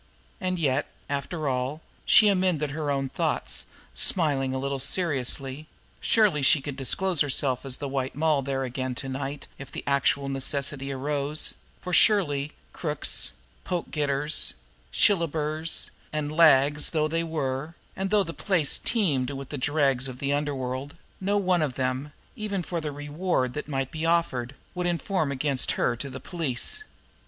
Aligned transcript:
And 0.39 0.57
yet, 0.57 0.87
after 1.07 1.47
all 1.47 1.83
she 2.07 2.27
amended 2.27 2.71
her 2.71 2.89
own 2.89 3.07
thoughts, 3.07 3.67
smiling 3.93 4.51
a 4.51 4.57
little 4.57 4.79
seriously 4.79 5.67
surely 5.99 6.41
she 6.41 6.59
could 6.59 6.75
disclose 6.75 7.21
herself 7.21 7.63
as 7.67 7.77
the 7.77 7.87
White 7.87 8.15
Moll 8.15 8.41
there 8.41 8.63
again 8.63 8.95
to 8.95 9.07
night 9.07 9.45
if 9.59 9.71
the 9.71 9.83
actual 9.85 10.27
necessity 10.27 10.91
arose, 10.91 11.53
for 11.81 11.93
surely 11.93 12.53
crooks, 12.73 13.33
pokegetters, 13.63 14.55
shillabers 14.91 15.91
and 16.11 16.31
lags 16.31 16.89
though 16.89 17.07
they 17.07 17.23
were, 17.23 17.75
and 17.95 18.09
though 18.09 18.23
the 18.23 18.33
place 18.33 18.79
teemed 18.79 19.29
with 19.29 19.49
the 19.49 19.55
dregs 19.59 20.07
of 20.07 20.17
the 20.17 20.33
underworld, 20.33 20.95
no 21.19 21.37
one 21.37 21.61
of 21.61 21.75
them, 21.75 22.11
even 22.35 22.63
for 22.63 22.81
the 22.81 22.91
reward 22.91 23.53
that 23.53 23.67
might 23.67 23.91
be 23.91 24.03
offered, 24.03 24.55
would 24.73 24.87
inform 24.87 25.31
against 25.31 25.73
her 25.73 25.95
to 25.95 26.09
the 26.09 26.19
police! 26.19 26.85